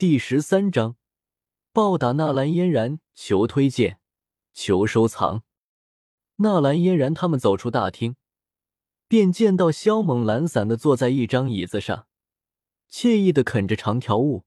[0.00, 0.96] 第十三章，
[1.74, 3.00] 暴打纳兰嫣然。
[3.14, 4.00] 求推荐，
[4.54, 5.42] 求收藏。
[6.36, 8.16] 纳兰嫣然他们走出大厅，
[9.06, 12.06] 便见到萧猛懒散的坐在一张椅子上，
[12.90, 14.46] 惬意的啃着长条物，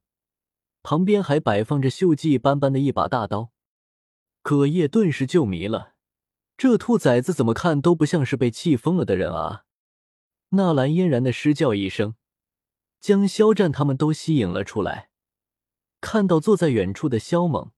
[0.81, 3.51] 旁边还摆放着锈迹斑斑的一把大刀。
[4.41, 5.93] 葛叶顿时就迷了，
[6.57, 9.65] 这兔崽子怎么看都不像是被气疯了的人啊！
[10.49, 12.15] 纳兰嫣然的狮叫一声，
[12.99, 15.11] 将肖战他们都吸引了出来。
[16.03, 17.71] 看到坐在远处的萧猛，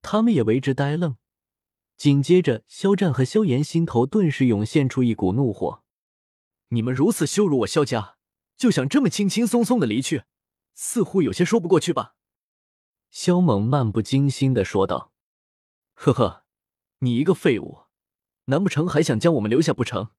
[0.00, 1.16] 他们也为之呆愣。
[1.96, 5.82] 紧接着，肖战和萧炎心头顿时涌现出一股怒火
[6.70, 8.16] ：“你们如此羞辱我萧家，
[8.56, 10.22] 就想这么轻轻松松的离去，
[10.74, 12.14] 似乎有些说不过去吧？”
[13.10, 15.12] 萧猛漫不经心的说道
[15.94, 16.44] ：“呵呵，
[17.00, 17.86] 你一个废物，
[18.44, 20.10] 难不成还想将我们留下不成？”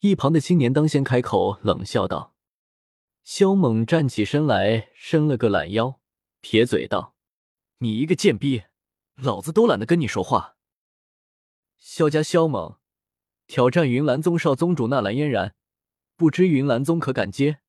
[0.00, 2.34] 一旁的青年当先开口冷笑道。
[3.22, 5.99] 萧猛站起身来，伸了个懒腰。
[6.40, 7.14] 撇嘴道
[7.78, 8.64] ：“你一个贱逼，
[9.16, 10.56] 老子都懒得跟你说话。”
[11.78, 12.78] 萧家萧猛
[13.46, 15.54] 挑战云岚宗少宗主纳兰嫣然，
[16.16, 17.60] 不知云岚宗可敢接？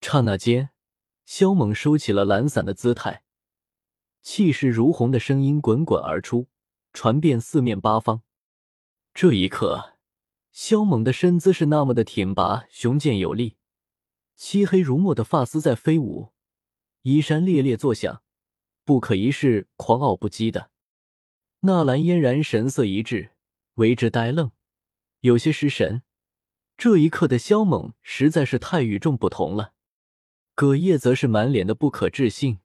[0.00, 0.70] 刹那间，
[1.24, 3.24] 萧猛收起了懒散的姿态，
[4.20, 6.48] 气势如虹的声音滚滚而出，
[6.92, 8.22] 传遍四面八方。
[9.14, 9.94] 这一刻，
[10.52, 13.56] 萧猛的身姿是那么的挺拔、雄健有力，
[14.36, 16.33] 漆黑如墨的发丝在飞舞。
[17.04, 18.22] 衣衫猎猎作响，
[18.82, 20.70] 不可一世、狂傲不羁的
[21.60, 23.32] 纳兰嫣然神色一滞，
[23.74, 24.52] 为之呆愣，
[25.20, 26.00] 有些失神。
[26.78, 29.74] 这一刻的萧猛实在是太与众不同了。
[30.54, 32.60] 葛叶则是满脸的不可置信，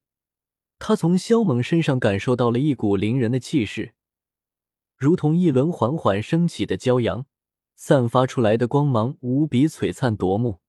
[0.78, 3.94] 他从萧猛身上感受到了一股凌人的气势，
[4.96, 7.26] 如同一轮缓缓升起的骄阳，
[7.76, 10.62] 散发出来的光芒无比璀璨夺目。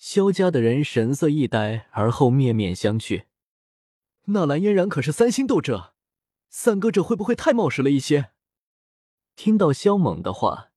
[0.00, 3.26] 萧家的人神色一呆，而后面面相觑。
[4.24, 5.92] 纳兰嫣然可是三星斗者，
[6.48, 8.30] 三哥这会不会太冒失了一些？
[9.36, 10.70] 听到萧猛的话，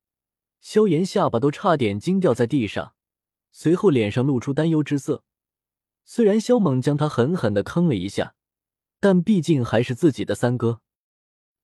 [0.59, 2.95] 萧炎下巴都差点惊掉在地上，
[3.53, 5.23] 随后脸上露出担忧之色。
[6.03, 8.35] 虽然萧猛将他狠狠的坑了一下，
[8.99, 10.81] 但毕竟还是自己的三哥。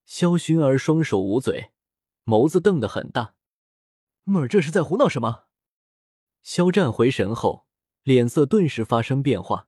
[0.05, 1.71] 萧薰儿双手捂嘴，
[2.23, 3.33] 眸子瞪得很大。
[4.23, 5.48] 妹儿这是在胡闹什么？
[6.41, 7.65] 肖战回神后，
[8.03, 9.67] 脸色顿时发生变化。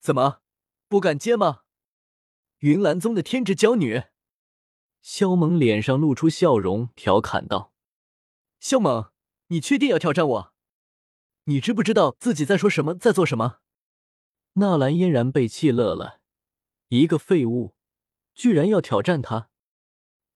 [0.00, 0.40] 怎么，
[0.88, 1.62] 不敢接吗？
[2.58, 4.04] 云岚宗的天之娇女。
[5.00, 7.72] 肖猛脸上露出笑容，调侃道
[8.60, 9.10] ：“肖猛，
[9.48, 10.54] 你确定要挑战我？
[11.44, 13.58] 你知不知道自己在说什么，在做什么？”
[14.54, 16.20] 纳兰嫣然被气乐了，
[16.88, 17.74] 一个废物，
[18.34, 19.48] 居然要挑战他。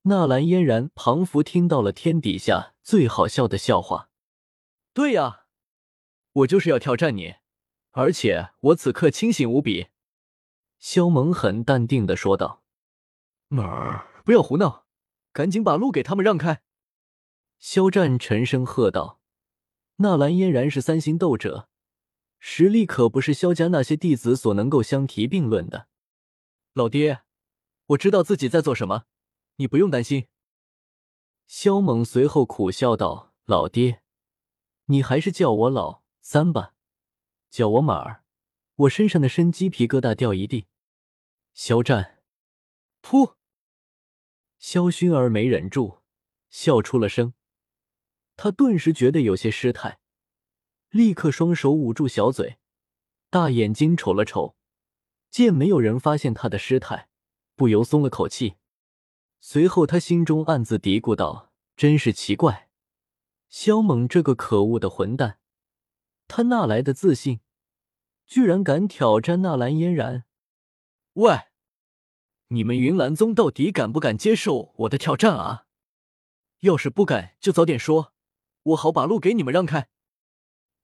[0.02, 4.10] 纳兰嫣然仿佛听到了天底下最好笑的笑话。
[4.96, 5.44] 对呀，
[6.32, 7.34] 我就是要挑战你，
[7.90, 9.88] 而且我此刻清醒无比。”
[10.80, 12.62] 萧猛很淡定的说道。
[13.48, 14.86] “妹儿，不要胡闹，
[15.34, 16.62] 赶紧把路给他们让开！”
[17.60, 19.20] 肖战沉声喝道。
[19.96, 21.68] 纳兰嫣然是三星斗者，
[22.38, 25.88] 实力可不是萧家那些弟子所能够相提并论的。
[26.72, 27.20] 老爹，
[27.88, 29.04] 我知道自己在做什么，
[29.56, 30.28] 你不用担心。”
[31.46, 34.00] 萧猛随后苦笑道：“老爹。”
[34.86, 36.74] 你还是叫我老三吧，
[37.50, 38.24] 叫我马儿，
[38.76, 40.66] 我身上的身鸡皮疙瘩掉一地。
[41.54, 42.22] 肖战，
[43.02, 43.34] 噗！
[44.58, 45.98] 肖薰儿没忍住，
[46.50, 47.34] 笑出了声。
[48.36, 49.98] 他顿时觉得有些失态，
[50.90, 52.58] 立刻双手捂住小嘴，
[53.30, 54.56] 大眼睛瞅了瞅，
[55.30, 57.08] 见没有人发现他的失态，
[57.54, 58.56] 不由松了口气。
[59.40, 62.64] 随后他心中暗自嘀咕道：“真是奇怪。”
[63.48, 65.38] 萧猛这个可恶的混蛋，
[66.28, 67.40] 他哪来的自信，
[68.26, 70.24] 居然敢挑战纳兰嫣然？
[71.14, 71.46] 喂，
[72.48, 75.66] 你们云岚宗到底敢不敢接受我的挑战啊？
[76.60, 78.12] 要是不敢，就早点说，
[78.62, 79.88] 我好把路给你们让开。”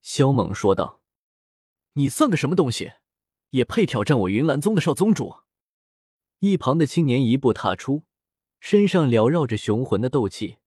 [0.01, 1.01] 萧猛说道。
[1.93, 2.93] “你算个什么东西，
[3.51, 5.41] 也配挑战我云岚宗的少宗主？”
[6.39, 8.03] 一旁的青年一步踏出，
[8.59, 10.57] 身上缭绕着雄浑的斗气。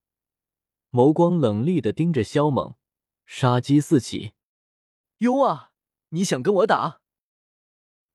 [0.96, 2.74] 眸光冷厉的盯着萧猛，
[3.26, 4.32] 杀机四起。
[5.18, 5.72] 哟啊，
[6.08, 7.02] 你想跟我打？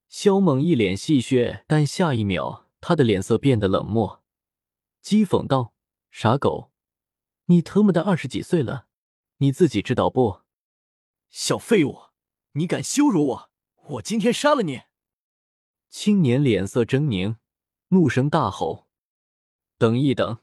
[0.08, 4.24] 萧猛一脸戏谑，但下一秒他的脸色变得冷漠，
[5.04, 5.76] 讥讽道
[6.10, 6.72] ：“傻狗，
[7.46, 8.88] 你特么的二十几岁了，
[9.38, 10.42] 你自己知道不？
[11.30, 12.06] 小废物，
[12.54, 13.52] 你敢羞辱我，
[13.90, 14.82] 我今天杀了你！”
[15.92, 17.36] 青年脸色狰狞，
[17.90, 18.88] 怒声大吼
[19.78, 20.40] ：“等一等！”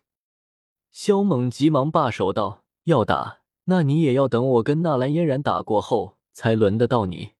[0.90, 7.34] 萧猛急忙罢手道：“要打，那你也要等我跟纳兰嫣然打过后，才轮得到你。”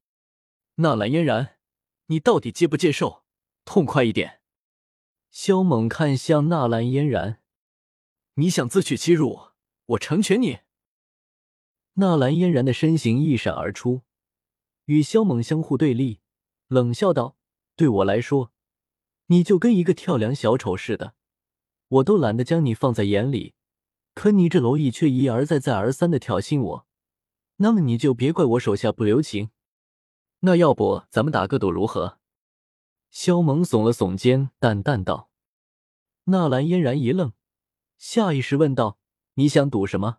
[0.76, 1.56] 纳兰嫣然，
[2.06, 3.24] 你到底接不接受？
[3.64, 4.40] 痛快一点！
[5.30, 7.40] 萧猛看向纳兰嫣然，
[8.34, 9.48] 你想自取其辱，
[9.86, 10.60] 我成全你。
[11.94, 14.02] 纳兰嫣然的身形一闪而出，
[14.84, 16.20] 与萧猛相互对立，
[16.68, 17.36] 冷笑道
[17.74, 18.52] ：“对我来说，
[19.26, 21.14] 你就跟一个跳梁小丑似的，
[21.88, 23.54] 我都懒得将你放在眼里。
[24.14, 26.86] 可你这蝼蚁却一而再、再而三的挑衅我，
[27.56, 29.50] 那么你就别怪我手下不留情。
[30.40, 32.18] 那要不咱们打个赌如何？”
[33.10, 35.30] 萧猛耸了耸肩，淡淡道。
[36.24, 37.32] 纳兰嫣然一愣，
[37.96, 38.98] 下意识问道
[39.34, 40.18] ：“你想赌什么？”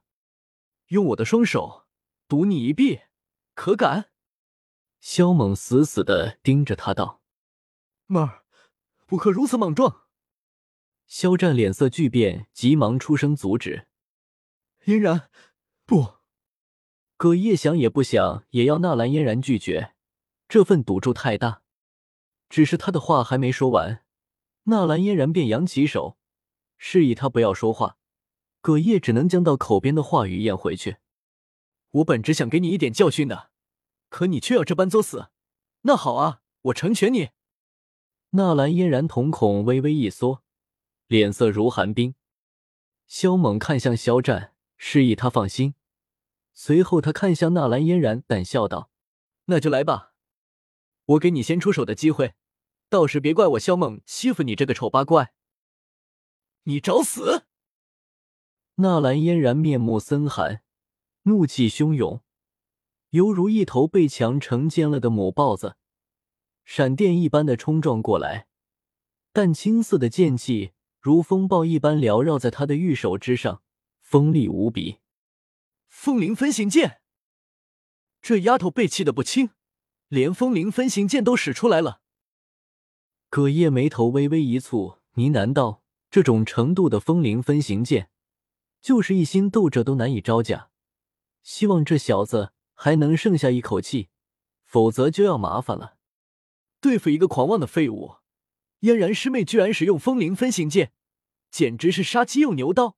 [0.88, 1.86] 用我的双手
[2.28, 3.02] 赌你一臂，
[3.54, 4.10] 可敢？
[5.00, 7.22] 萧猛死死的盯着他道
[8.08, 8.44] ：“妹儿，
[9.06, 10.08] 不可如此莽撞！”
[11.10, 13.88] 肖战脸色巨变，急忙出声阻止
[14.86, 15.28] ：“嫣然，
[15.84, 16.20] 不！”
[17.18, 19.96] 葛叶想也不想，也要纳兰嫣然拒绝，
[20.48, 21.64] 这份赌注太大。
[22.48, 24.06] 只是他的话还没说完，
[24.66, 26.20] 纳兰嫣然便扬起手，
[26.78, 27.98] 示意他不要说话。
[28.62, 30.98] 葛叶只能将到口边的话语咽回去。
[31.90, 33.50] 我本只想给你一点教训的，
[34.10, 35.30] 可你却要这般作死。
[35.82, 37.30] 那好啊，我成全你。
[38.32, 40.44] 纳兰嫣然瞳孔微微一缩，
[41.10, 42.14] 脸色如寒冰。
[43.08, 45.74] 萧猛看向肖战，示意他放心。
[46.54, 48.92] 随后他看向纳兰嫣然，淡笑道
[49.46, 50.14] ：“那就来吧，
[51.06, 52.36] 我给你先出手的机会，
[52.90, 55.34] 到时别怪我萧猛欺负你这个丑八怪。
[56.66, 57.48] 你找死！”
[58.78, 60.62] 纳兰嫣然面目森寒，
[61.24, 62.22] 怒气汹涌，
[63.10, 65.76] 犹如一头被强成奸了的母豹子，
[66.64, 68.48] 闪电一般的冲撞过来。
[69.34, 73.62] 淡青色的剑气如风暴一般缭绕在他的玉手之上，
[74.02, 75.00] 锋利无比。
[75.88, 77.02] 风灵分形剑，
[78.22, 79.52] 这丫头被气得不轻，
[80.08, 82.02] 连风灵分形剑都使出来了。
[83.30, 88.10] 葛叶眉头微微一蹙，呢喃道：“这种程度的风灵分形剑。”
[88.82, 90.70] 就是一心斗者都难以招架，
[91.44, 94.10] 希望这小子还能剩下一口气，
[94.64, 95.98] 否则就要麻烦了。
[96.80, 98.19] 对付一个狂妄的废物，
[98.82, 100.92] 嫣然师妹居然使用风灵分形剑，
[101.52, 102.98] 简直是杀鸡用牛刀。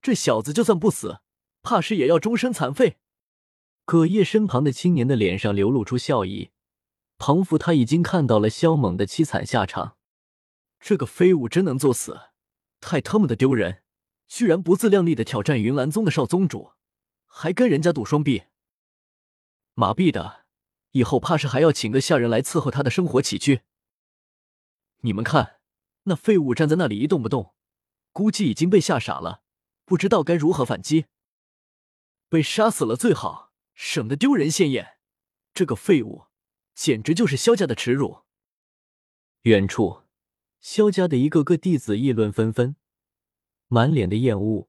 [0.00, 1.20] 这小子就算不死，
[1.62, 2.98] 怕是也要终身残废。
[3.84, 6.50] 葛叶身旁的青年的脸上流露出笑意，
[7.18, 9.96] 庞父他已经看到了萧猛的凄惨下场。
[10.80, 12.18] 这个废物真能作死，
[12.80, 13.82] 太他妈的丢人！
[14.28, 16.72] 居然不自量力的挑战云岚宗的少宗主，
[17.26, 18.44] 还跟人家赌双臂，
[19.74, 20.46] 麻痹的，
[20.92, 23.60] 以后怕是还要请个下人来伺候他的生活起居。
[25.02, 25.60] 你们看，
[26.04, 27.54] 那废物站在那里一动不动，
[28.12, 29.42] 估计已经被吓傻了，
[29.84, 31.06] 不知道该如何反击。
[32.28, 34.98] 被杀死了最好，省得丢人现眼。
[35.52, 36.26] 这个废物，
[36.74, 38.22] 简直就是萧家的耻辱。
[39.42, 40.02] 远处，
[40.60, 42.76] 萧家的一个个弟子议论纷纷。
[43.66, 44.68] 满脸的厌恶，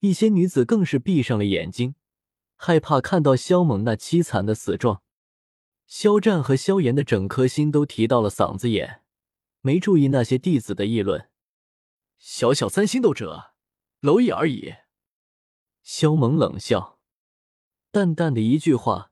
[0.00, 1.94] 一些女子更是闭上了眼睛，
[2.56, 5.02] 害怕看到萧猛那凄惨的死状。
[5.86, 9.03] 萧战和萧炎的整颗心都提到了嗓子眼，
[9.66, 11.30] 没注意那些弟子的议论。
[12.18, 13.54] 小小三星斗者，
[14.02, 14.74] 蝼蚁而已。
[15.82, 16.98] 萧猛冷笑，
[17.90, 19.10] 淡淡的一句话，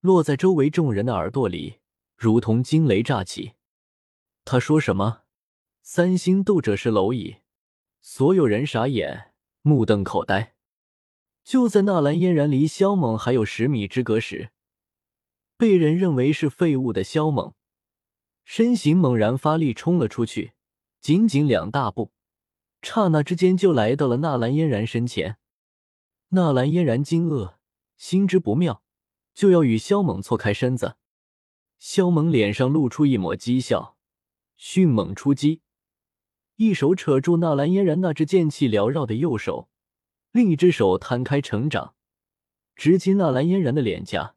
[0.00, 1.78] 落在周围众人的耳朵里，
[2.16, 3.54] 如同惊雷炸起。
[4.44, 5.22] 他说什么？
[5.80, 7.36] 三星斗者是蝼蚁？
[8.02, 10.54] 所有人傻眼，目瞪口呆。
[11.42, 14.50] 就在纳兰嫣然离萧猛还有十米之隔时，
[15.56, 17.54] 被人认为是废物的萧猛，
[18.50, 20.54] 身形猛然发力，冲了出去，
[21.02, 22.12] 仅仅两大步，
[22.80, 25.36] 刹那之间就来到了纳兰嫣然身前。
[26.28, 27.56] 纳兰嫣然惊愕，
[27.98, 28.82] 心知不妙，
[29.34, 30.96] 就要与萧猛错开身子。
[31.78, 33.98] 萧猛脸上露出一抹讥笑，
[34.56, 35.60] 迅猛出击。
[36.56, 39.68] 一手扯住纳兰嫣然那只剑气缭绕的右手，
[40.32, 41.94] 另一只手摊开成掌，
[42.74, 44.36] 直击纳兰嫣然的脸颊。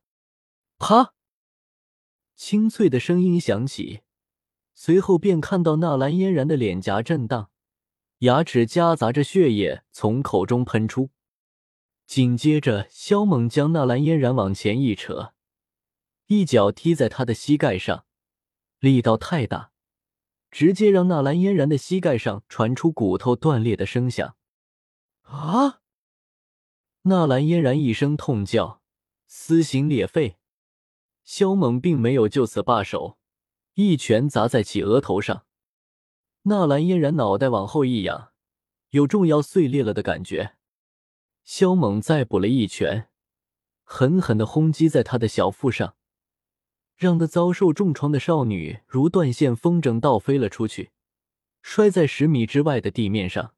[0.77, 1.13] 啪！
[2.43, 4.01] 清脆的声音响起，
[4.73, 7.51] 随后便看到纳兰嫣然的脸颊震荡，
[8.21, 11.11] 牙齿夹杂着血液从口中喷出。
[12.07, 15.35] 紧接着，萧猛将纳兰嫣然往前一扯，
[16.25, 18.05] 一脚踢在他的膝盖上，
[18.79, 19.71] 力道太大。
[20.49, 24.35] 直接让纳兰嫣然的膝盖上传出骨头断裂的声响。
[25.21, 25.81] 啊！
[27.03, 28.81] 纳兰嫣然一声痛叫，
[29.27, 30.37] 撕心裂肺。
[31.23, 33.17] 萧猛并没有就此罢手，
[33.75, 35.45] 一拳砸在其额头上。
[36.43, 38.31] 纳兰嫣然脑袋往后一仰，
[38.89, 40.55] 有重要碎裂了的感觉。
[41.43, 43.09] 萧猛再补了一拳，
[43.83, 45.95] 狠狠的轰击在他的小腹上，
[46.95, 50.91] 让那遭受重创的少女如断线风筝倒飞了出去，
[51.61, 53.53] 摔在十米之外的地面上。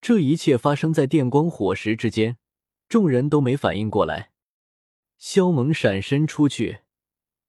[0.00, 2.38] 这一切发生在电光火石之间，
[2.88, 4.32] 众人都没反应过来。
[5.20, 6.80] 萧猛闪身出去，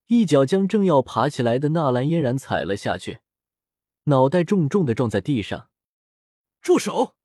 [0.08, 3.20] 一脚将正要爬起来的纳兰嫣然踩了下去，
[4.04, 5.70] 脑袋重重的撞在地上。
[6.60, 7.16] 住手！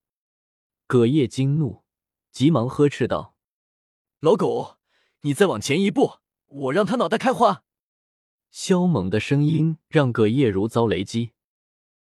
[0.88, 1.84] 葛叶惊怒，
[2.32, 3.36] 急忙呵斥道
[4.22, 4.78] ：“老狗，
[5.22, 7.66] 你再往前一步，我让他脑袋开花！”
[8.50, 11.34] 萧猛的声音让葛叶如遭雷击。